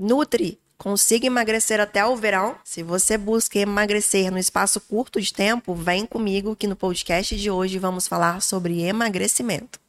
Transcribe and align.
Nutri, 0.00 0.60
consiga 0.78 1.26
emagrecer 1.26 1.80
até 1.80 2.06
o 2.06 2.14
verão. 2.14 2.54
Se 2.62 2.84
você 2.84 3.18
busca 3.18 3.58
emagrecer 3.58 4.30
no 4.30 4.38
espaço 4.38 4.80
curto 4.80 5.20
de 5.20 5.34
tempo, 5.34 5.74
vem 5.74 6.06
comigo 6.06 6.54
que 6.54 6.68
no 6.68 6.76
podcast 6.76 7.36
de 7.36 7.50
hoje 7.50 7.80
vamos 7.80 8.06
falar 8.06 8.40
sobre 8.40 8.82
emagrecimento. 8.82 9.80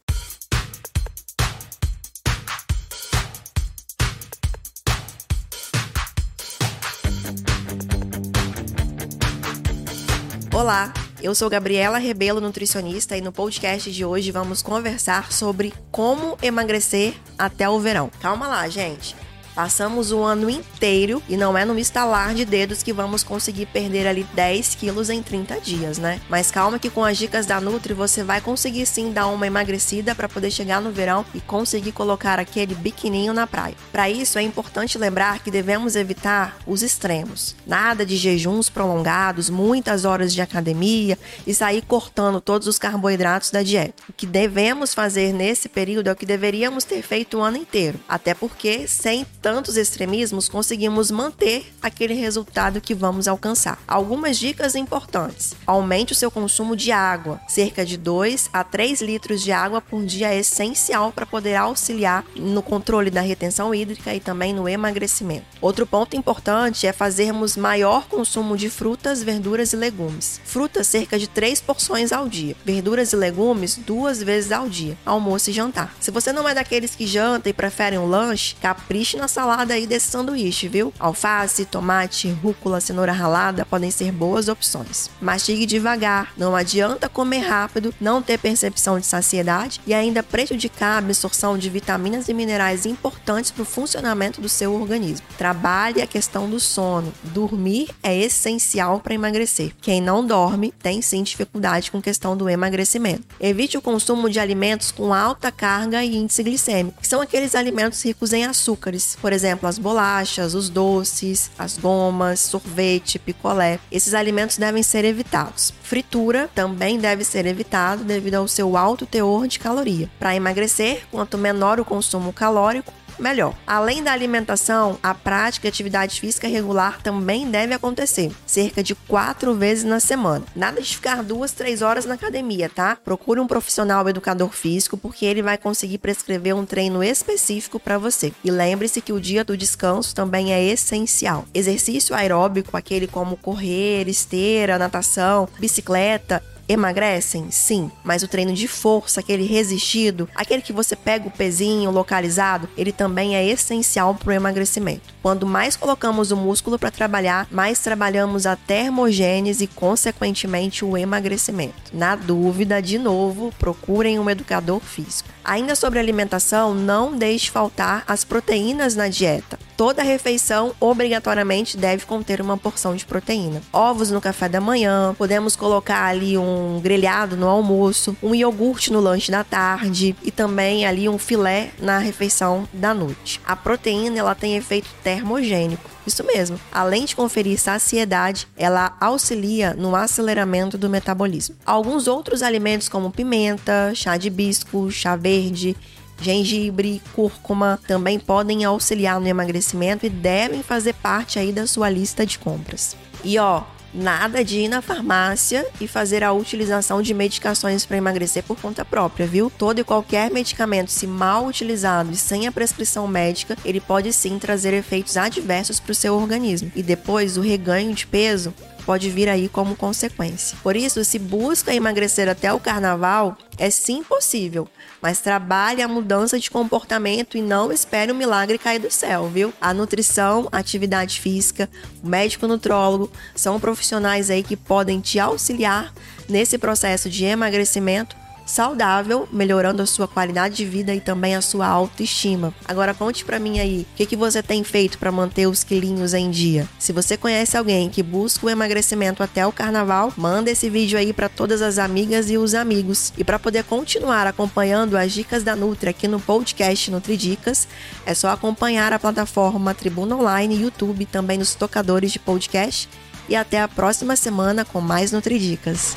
Olá, 10.52 10.91
eu 11.21 11.36
sou 11.36 11.48
Gabriela 11.52 12.00
Rebelo, 12.00 12.41
nutricionista, 12.41 13.16
e 13.16 13.21
no 13.21 13.32
podcast 13.32 13.91
de 13.91 14.04
hoje 14.04 14.32
vamos 14.32 14.64
conversar 14.64 15.32
sobre 15.32 15.71
como 15.91 16.36
emagrecer 16.41 17.14
até 17.38 17.70
o 17.70 17.80
verão. 17.80 18.10
Calma 18.20 18.48
lá, 18.48 18.68
gente. 18.68 19.16
Passamos 19.60 20.14
o 20.14 20.23
ano 20.23 20.50
inteiro 20.50 21.21
e 21.28 21.36
não 21.36 21.57
é 21.57 21.66
no 21.66 21.78
estalar 21.78 22.34
de 22.34 22.45
dedos 22.45 22.81
que 22.81 22.94
vamos 22.94 23.26
conseguir 23.26 23.66
perder 23.66 24.08
ali 24.08 24.23
10 24.34 24.76
quilos 24.76 25.09
em 25.09 25.22
30 25.22 25.59
dias, 25.59 25.98
né? 25.98 26.22
Mas 26.30 26.50
calma 26.50 26.80
que 26.80 26.90
com 26.90 27.04
as 27.04 27.17
dicas 27.17 27.45
da 27.45 27.59
Nutri 27.59 27.94
você 27.94 28.23
vai 28.23 28.40
conseguir 28.40 28.86
sim 28.86 29.12
dar 29.12 29.27
uma 29.27 29.45
emagrecida 29.45 30.16
para 30.16 30.30
poder 30.30 30.50
chegar 30.50 30.81
no 30.81 30.94
verão 30.94 31.26
e 31.36 31.41
conseguir 31.41 31.91
colocar 31.91 32.40
aquele 32.40 32.73
biquininho 32.73 33.34
na 33.34 33.45
praia. 33.45 33.76
Para 33.91 34.09
isso 34.09 34.40
é 34.40 34.41
importante 34.41 34.98
lembrar 34.98 35.40
que 35.40 35.52
devemos 35.52 35.98
evitar 35.98 36.58
os 36.66 36.81
extremos. 36.81 37.53
Nada 37.67 38.05
de 38.05 38.16
jejuns 38.16 38.70
prolongados, 38.70 39.50
muitas 39.50 40.05
horas 40.05 40.34
de 40.34 40.41
academia 40.41 41.20
e 41.45 41.53
sair 41.53 41.81
cortando 41.81 42.39
todos 42.39 42.66
os 42.66 42.80
carboidratos 42.80 43.52
da 43.52 43.62
dieta. 43.62 44.03
O 44.08 44.14
que 44.14 44.26
devemos 44.26 44.94
fazer 44.94 45.34
nesse 45.34 45.67
período 45.67 46.08
é 46.08 46.14
o 46.14 46.16
que 46.16 46.26
deveríamos 46.26 46.86
ter 46.86 47.02
feito 47.02 47.39
o 47.39 47.41
ano 47.41 47.58
inteiro, 47.58 48.00
até 48.08 48.34
porque 48.34 48.88
sem 48.88 49.26
tantos 49.49 49.77
extremismos, 49.77 50.48
conseguimos 50.48 51.09
manter 51.09 51.73
aquele 51.81 52.13
resultado 52.13 52.80
que 52.80 52.94
vamos 52.94 53.27
alcançar. 53.27 53.80
Algumas 53.88 54.38
dicas 54.38 54.75
importantes: 54.75 55.55
aumente 55.66 56.14
o 56.14 56.16
seu 56.16 56.30
consumo 56.30 56.75
de 56.75 56.92
água. 56.92 57.42
Cerca 57.47 57.83
de 57.83 57.97
2 57.97 58.52
a 58.53 58.64
3 58.64 59.02
litros 59.02 59.42
de 59.42 59.52
água 59.52 59.81
por 59.81 60.05
dia 60.05 60.31
é 60.31 60.38
essencial 60.38 61.11
para 61.11 61.25
poder 61.25 61.55
auxiliar 61.55 62.23
no 62.36 62.61
controle 62.61 63.09
da 63.09 63.22
retenção 63.22 63.73
hídrica 63.73 64.14
e 64.14 64.20
também 64.20 64.53
no 64.53 64.70
emagrecimento. 64.70 65.47
Outro 65.59 65.88
ponto 65.88 66.16
importante 66.16 66.86
é 66.86 66.94
fazermos 66.94 67.58
maior 67.58 68.08
consumo 68.08 68.55
de 68.55 68.70
frutas, 68.70 69.23
verduras 69.23 69.73
e 69.73 69.77
legumes. 69.77 70.39
Frutas, 70.45 70.86
cerca 70.86 71.17
de 71.17 71.27
3 71.27 71.59
porções 71.61 72.11
ao 72.11 72.30
dia. 72.30 72.55
Verduras 72.64 73.14
e 73.14 73.16
legumes, 73.16 73.77
duas 73.77 74.22
vezes 74.22 74.52
ao 74.52 74.70
dia, 74.70 74.95
almoço 75.03 75.50
e 75.50 75.53
jantar. 75.53 75.92
Se 76.00 76.11
você 76.11 76.31
não 76.31 76.47
é 76.47 76.53
daqueles 76.53 76.94
que 76.94 77.08
jantam 77.08 77.50
e 77.50 77.53
preferem 77.53 77.97
um 77.97 78.05
lanche, 78.05 78.55
capriche 78.61 79.17
na 79.17 79.27
salada 79.40 79.73
aí 79.73 79.88
desse 79.88 80.08
sanduíche, 80.12 80.68
viu? 80.68 80.94
Alface, 81.00 81.64
tomate, 81.64 82.30
rúcula, 82.30 82.82
cenoura 82.82 83.14
ralada 83.14 83.66
podem 83.66 83.90
ser 83.90 84.12
boas 84.12 84.50
opções. 84.50 85.09
Mastigue 85.22 85.66
devagar, 85.66 86.34
não 86.36 86.58
adianta 86.58 87.08
comer 87.08 87.40
rápido, 87.40 87.94
não 88.02 88.22
ter 88.22 88.38
percepção 88.38 89.00
de 89.00 89.06
saciedade 89.06 89.80
e 89.88 89.94
ainda 89.94 90.22
prejudicar 90.22 90.95
a 90.95 90.98
absorção 90.98 91.58
de 91.58 91.70
vitaminas 91.70 92.28
e 92.28 92.34
minerais 92.34 92.86
importantes 92.86 93.50
para 93.50 93.62
o 93.62 93.66
funcionamento 93.66 94.42
do 94.42 94.50
seu 94.50 94.73
organismo. 94.73 95.26
Trabalhe 95.38 96.02
a 96.02 96.08
questão 96.08 96.50
do 96.50 96.60
sono. 96.60 97.14
Dormir 97.23 97.92
é 98.04 98.14
essencial 98.14 99.00
para 99.00 99.14
emagrecer. 99.14 99.72
Quem 99.80 100.02
não 100.02 100.26
dorme 100.26 100.73
tem 100.84 101.02
sim 101.02 101.23
dificuldade 101.23 101.92
com 101.92 102.02
questão 102.02 102.36
do 102.36 102.50
emagrecimento. 102.50 103.23
Evite 103.40 103.78
o 103.78 103.82
consumo 103.82 104.30
de 104.30 104.38
alimentos 104.38 104.92
com 104.92 105.14
alta 105.14 105.50
carga 105.50 106.04
e 106.04 106.17
índice 106.17 106.44
glicêmico, 106.44 107.00
que 107.00 107.08
são 107.08 107.22
aqueles 107.22 107.56
alimentos 107.56 108.04
ricos 108.04 108.34
em 108.34 108.44
açúcares. 108.44 109.17
Por 109.22 109.34
exemplo, 109.34 109.67
as 109.67 109.78
bolachas, 109.78 110.53
os 110.53 110.70
doces, 110.70 111.52
as 111.58 111.78
gomas, 111.78 112.39
sorvete, 112.39 113.20
picolé. 113.20 113.80
Esses 113.92 114.14
alimentos 114.14 114.58
devem 114.58 114.81
ser 114.81 115.03
evitados. 115.03 115.73
Fritura 115.84 116.50
também 116.56 116.98
deve 116.98 117.23
ser 117.23 117.45
evitado 117.45 118.04
devido 118.04 118.36
ao 118.36 118.48
seu 118.48 118.77
alto 118.77 119.05
teor 119.05 119.48
de 119.48 119.60
caloria. 119.60 120.10
Para 120.17 120.36
emagrecer, 120.36 121.04
quanto 121.11 121.38
menor 121.38 121.80
o 121.80 121.86
consumo 121.86 122.32
calórico, 122.32 122.93
melhor. 123.19 123.55
Além 123.65 124.03
da 124.03 124.11
alimentação, 124.11 124.97
a 125.02 125.13
prática 125.13 125.63
de 125.63 125.69
atividade 125.69 126.19
física 126.19 126.47
regular 126.47 127.02
também 127.02 127.49
deve 127.49 127.73
acontecer, 127.73 128.31
cerca 128.45 128.83
de 128.83 128.95
quatro 128.95 129.53
vezes 129.53 129.83
na 129.83 130.00
semana. 130.00 130.45
Nada 130.56 130.81
de 130.81 130.95
ficar 130.95 131.24
duas, 131.24 131.51
três 131.51 131.81
horas 131.81 132.06
na 132.06 132.15
academia, 132.15 132.69
tá? 132.69 132.97
Procure 133.03 133.39
um 133.39 133.47
profissional 133.47 134.07
educador 134.07 134.51
físico, 134.51 134.97
porque 134.97 135.25
ele 135.25 135.41
vai 135.41 135.57
conseguir 135.57 135.97
prescrever 135.97 136.56
um 136.56 136.65
treino 136.65 137.03
específico 137.03 137.80
para 137.80 137.97
você. 137.97 138.33
E 138.44 138.51
lembre-se 138.51 139.01
que 139.01 139.13
o 139.13 139.19
dia 139.19 139.44
do 139.44 139.57
descanso 139.57 140.15
também 140.15 140.53
é 140.53 140.63
essencial. 140.63 141.45
Exercício 141.53 142.15
aeróbico, 142.15 142.75
aquele 142.75 143.07
como 143.07 143.38
correr, 143.38 144.07
esteira, 144.07 144.77
natação, 144.77 145.47
bicicleta, 145.59 146.44
emagrecem? 146.69 147.50
Sim, 147.50 147.91
mas 148.03 148.21
o 148.21 148.27
treino 148.27 148.53
de 148.53 148.68
força, 148.68 149.19
aquele 149.19 149.44
resistido, 149.44 150.30
aquele 150.35 150.62
que 150.62 150.71
você 150.71 150.95
pega 150.95 151.27
o 151.27 151.31
pezinho 151.31 151.89
localizado, 151.89 152.69
ele 152.77 152.91
também 152.91 153.35
é 153.35 153.45
essencial 153.45 154.13
para 154.13 154.30
o 154.30 154.33
emagrecimento. 154.33 155.13
Quando 155.21 155.47
mais 155.47 155.75
colocamos 155.75 156.31
o 156.31 156.38
músculo 156.38 156.77
para 156.77 156.91
trabalhar, 156.91 157.47
mais 157.50 157.80
trabalhamos 157.80 158.45
a 158.45 158.56
termogênese 158.56 159.63
e, 159.63 159.68
consequentemente, 159.68 160.85
o 160.85 160.95
emagrecimento. 160.95 161.91
Na 161.91 162.15
dúvida, 162.15 162.81
de 162.81 163.00
novo, 163.00 163.51
procurem 163.57 164.19
um 164.19 164.30
educador 164.30 164.80
físico. 164.80 165.30
Ainda 165.44 165.75
sobre 165.75 165.97
alimentação, 165.97 166.75
não 166.75 167.18
deixe 167.18 167.50
faltar 167.50 168.03
as 168.07 168.24
proteínas 168.24 168.95
na 168.95 169.07
dieta. 169.07 169.57
Toda 169.80 170.04
refeição 170.04 170.75
obrigatoriamente 170.78 171.78
deve 171.78 172.06
conter 172.06 172.42
uma 172.42 172.57
porção 172.57 172.98
de 172.98 173.06
proteína. 173.06 173.62
Ovos 173.72 174.12
no 174.12 174.19
café 174.19 174.50
da 174.50 174.60
manhã, 174.60 175.16
podemos 175.18 175.56
colocar 175.56 176.04
ali 176.04 176.38
um 176.38 176.81
grelhado 176.84 177.38
no 177.38 177.48
almoço, 177.48 178.13
um 178.22 178.36
iogurte 178.36 178.92
no 178.92 179.00
lanche 179.00 179.31
da 179.31 179.42
tarde 179.42 180.18
e 180.22 180.31
também 180.31 180.86
ali 180.86 181.07
um 181.07 181.18
filé 181.18 181.72
na 181.80 181.98
refeição 181.98 182.68
da 182.74 182.94
noite. 182.94 183.40
A 183.45 183.56
proteína 183.56 184.19
ela 184.19 184.36
tem 184.36 184.57
efeito 184.57 184.90
termogênico. 185.01 185.90
Isso 186.06 186.25
mesmo. 186.25 186.60
Além 186.74 187.06
de 187.06 187.16
conferir 187.16 187.57
saciedade, 187.57 188.50
ela 188.57 188.98
auxilia 189.00 189.74
no 189.75 189.96
aceleramento 189.96 190.78
do 190.78 190.90
metabolismo. 190.90 191.56
Alguns 191.66 192.06
outros 192.06 192.44
alimentos 192.44 192.90
como 192.90 193.12
pimenta, 193.12 193.94
chá 193.96 194.18
de 194.18 194.28
hibisco, 194.28 194.92
chá 194.92 195.16
verde, 195.16 195.78
gengibre, 196.21 197.01
cúrcuma 197.13 197.80
também 197.88 198.19
podem 198.19 198.63
auxiliar 198.63 199.19
no 199.19 199.27
emagrecimento 199.27 200.06
e 200.06 200.09
devem 200.09 200.62
fazer 200.62 200.94
parte 200.94 201.39
aí 201.39 201.51
da 201.51 201.65
sua 201.65 201.89
lista 201.89 202.25
de 202.25 202.38
compras. 202.39 202.95
E 203.24 203.38
ó, 203.38 203.63
Nada 203.94 204.44
de 204.44 204.59
ir 204.59 204.68
na 204.68 204.83
farmácia 204.83 205.65
e 205.81 205.88
fazer 205.88 206.24
a 206.24 206.31
utilização 206.31 207.01
de 207.01 207.12
medicações 207.12 207.88
para 207.88 207.97
emagrecer 207.97 208.44
por 208.44 208.59
conta 208.59 208.85
própria, 208.85 209.25
viu? 209.25 209.50
Todo 209.50 209.80
e 209.80 209.83
qualquer 209.83 210.30
medicamento, 210.30 210.91
se 210.91 211.07
mal 211.07 211.47
utilizado 211.47 212.12
e 212.12 212.15
sem 212.15 212.45
a 212.45 212.51
prescrição 212.51 213.07
médica, 213.07 213.57
ele 213.65 213.81
pode 213.81 214.13
sim 214.13 214.38
trazer 214.38 214.75
efeitos 214.75 215.18
adversos 215.18 215.80
para 215.80 215.91
o 215.91 215.95
seu 215.95 216.15
organismo. 216.15 216.71
E 216.75 216.83
depois, 216.83 217.36
o 217.36 217.41
reganho 217.41 217.91
de 217.94 218.06
peso 218.06 218.53
pode 218.89 219.07
vir 219.12 219.30
aí 219.30 219.48
como 219.48 219.75
consequência. 219.75 220.57
Por 220.63 220.75
isso, 220.75 221.06
se 221.06 221.19
busca 221.19 221.72
emagrecer 221.72 222.27
até 222.27 222.51
o 222.51 222.60
carnaval, 222.60 223.38
é 223.56 223.69
sim 223.69 224.01
possível, 224.01 224.68
mas 225.00 225.19
trabalhe 225.19 225.83
a 225.83 225.88
mudança 225.88 226.39
de 226.39 226.50
comportamento 226.50 227.38
e 227.38 227.42
não 227.44 227.72
espere 227.72 228.12
um 228.12 228.16
milagre 228.16 228.57
cair 228.57 228.80
do 228.80 228.89
céu, 228.89 229.28
viu? 229.28 229.54
A 229.62 229.75
nutrição, 229.75 230.50
a 230.51 230.57
atividade 230.57 231.22
física, 231.22 231.69
o 232.04 232.07
médico 232.07 232.48
nutrólogo 232.48 233.12
são 233.36 233.60
profissionais 233.60 234.31
aí 234.31 234.42
que 234.42 234.57
podem 234.57 235.00
te 235.00 235.19
auxiliar 235.19 235.94
nesse 236.28 236.57
processo 236.57 237.12
de 237.12 237.25
emagrecimento 237.25 238.16
saudável, 238.50 239.30
melhorando 239.31 239.83
a 239.83 239.86
sua 239.86 240.07
qualidade 240.07 240.56
de 240.56 240.65
vida 240.65 240.94
e 240.94 241.00
também 241.00 241.36
a 241.36 241.42
sua 241.42 241.68
autoestima. 241.68 242.51
Agora 242.68 242.95
conte 242.95 243.24
para 243.24 243.39
mim 243.39 243.60
aí, 243.60 243.86
o 243.94 243.95
que, 243.95 244.07
que 244.07 244.15
você 244.15 244.42
tem 244.42 244.63
feito 244.63 244.98
para 244.98 245.12
manter 245.12 245.48
os 245.48 245.63
quilinhos 245.63 246.16
em 246.16 246.31
dia? 246.31 246.68
Se 246.80 246.92
você 246.92 247.16
conhece 247.16 247.56
alguém 247.56 247.90
que 247.90 248.01
busca 248.01 248.48
o 248.48 248.50
emagrecimento 248.50 249.22
até 249.22 249.46
o 249.46 249.51
carnaval, 249.51 250.12
manda 250.18 250.50
esse 250.50 250.68
vídeo 250.68 250.98
aí 250.98 251.13
para 251.13 251.30
todas 251.30 251.62
as 251.62 251.78
amigas 251.78 252.31
e 252.31 252.38
os 252.38 252.56
amigos. 252.56 253.13
E 253.18 253.24
para 253.24 253.38
poder 253.38 253.63
continuar 253.66 254.25
acompanhando 254.25 254.98
as 254.98 255.12
dicas 255.12 255.44
da 255.44 255.56
Nutri 255.56 255.90
aqui 255.90 256.07
no 256.07 256.19
podcast 256.19 256.90
Nutridicas, 256.90 257.68
é 258.04 258.16
só 258.16 258.30
acompanhar 258.30 258.92
a 258.92 259.00
plataforma 259.00 259.75
Tribuna 259.75 260.16
Online, 260.16 260.60
YouTube, 260.60 261.06
também 261.06 261.38
nos 261.38 261.54
tocadores 261.54 262.12
de 262.12 262.18
podcast. 262.18 262.90
E 263.30 263.36
até 263.36 263.62
a 263.62 263.68
próxima 263.68 264.16
semana 264.16 264.66
com 264.66 264.81
mais 264.81 265.12
Nutridicas. 265.12 265.96